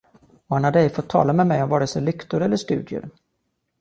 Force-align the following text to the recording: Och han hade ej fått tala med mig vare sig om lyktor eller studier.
Och 0.47 0.55
han 0.55 0.63
hade 0.63 0.79
ej 0.81 0.89
fått 0.89 1.09
tala 1.09 1.33
med 1.33 1.47
mig 1.47 1.67
vare 1.67 1.87
sig 1.87 1.99
om 1.99 2.05
lyktor 2.05 2.41
eller 2.41 2.57
studier. 2.57 3.09